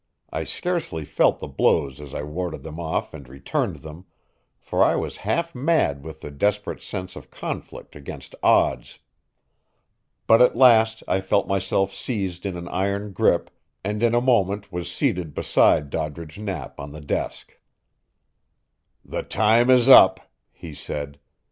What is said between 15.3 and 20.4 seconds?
beside Doddridge Knapp on the desk. "The time is up,"